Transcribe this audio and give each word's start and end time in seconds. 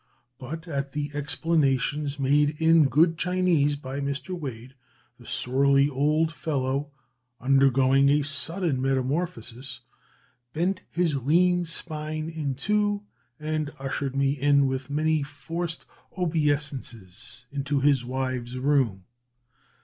But 0.39 0.67
at 0.67 0.93
the 0.93 1.11
explanations 1.13 2.17
made 2.17 2.59
in 2.59 2.87
good 2.87 3.19
Chinese 3.19 3.75
by 3.75 3.99
Mr. 3.99 4.31
Wade, 4.31 4.73
the 5.19 5.27
surly 5.27 5.89
old 5.91 6.31
fellow, 6.33 6.89
undergoing 7.39 8.09
a 8.09 8.23
sudden 8.23 8.81
metamorphosis, 8.81 9.81
bent 10.53 10.81
his 10.89 11.17
lean 11.21 11.65
spine 11.65 12.29
in 12.29 12.55
two, 12.55 13.03
and 13.39 13.69
ushered 13.77 14.15
me, 14.15 14.39
with 14.63 14.89
many 14.89 15.21
forced 15.21 15.85
obeisances, 16.17 17.45
into 17.51 17.79
his 17.79 18.03
wives' 18.03 18.57
room. 18.57 19.03